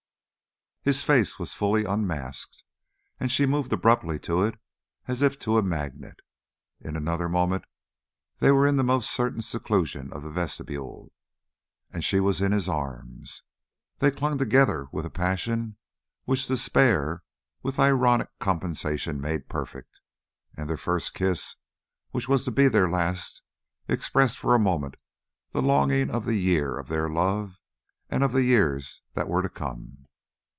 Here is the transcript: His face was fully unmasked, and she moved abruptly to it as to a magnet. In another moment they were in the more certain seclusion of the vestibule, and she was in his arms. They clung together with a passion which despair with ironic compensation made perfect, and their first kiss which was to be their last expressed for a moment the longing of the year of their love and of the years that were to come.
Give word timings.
His 0.83 1.03
face 1.03 1.37
was 1.37 1.53
fully 1.53 1.85
unmasked, 1.85 2.63
and 3.19 3.31
she 3.31 3.45
moved 3.45 3.71
abruptly 3.71 4.17
to 4.21 4.41
it 4.41 4.57
as 5.07 5.19
to 5.37 5.57
a 5.59 5.61
magnet. 5.61 6.21
In 6.79 6.95
another 6.97 7.29
moment 7.29 7.65
they 8.39 8.49
were 8.49 8.65
in 8.65 8.77
the 8.77 8.83
more 8.83 9.03
certain 9.03 9.43
seclusion 9.43 10.11
of 10.11 10.23
the 10.23 10.31
vestibule, 10.31 11.11
and 11.91 12.03
she 12.03 12.19
was 12.19 12.41
in 12.41 12.51
his 12.51 12.67
arms. 12.67 13.43
They 13.99 14.09
clung 14.09 14.39
together 14.39 14.87
with 14.91 15.05
a 15.05 15.11
passion 15.11 15.77
which 16.25 16.47
despair 16.47 17.21
with 17.61 17.77
ironic 17.77 18.29
compensation 18.39 19.21
made 19.21 19.49
perfect, 19.49 19.99
and 20.57 20.67
their 20.67 20.77
first 20.77 21.13
kiss 21.13 21.57
which 22.09 22.27
was 22.27 22.43
to 22.45 22.51
be 22.51 22.67
their 22.67 22.89
last 22.89 23.43
expressed 23.87 24.39
for 24.39 24.55
a 24.55 24.59
moment 24.59 24.95
the 25.51 25.61
longing 25.61 26.09
of 26.09 26.25
the 26.25 26.37
year 26.39 26.75
of 26.75 26.87
their 26.87 27.07
love 27.07 27.59
and 28.09 28.23
of 28.23 28.31
the 28.33 28.41
years 28.43 29.03
that 29.13 29.27
were 29.27 29.43
to 29.43 29.47
come. 29.49 29.99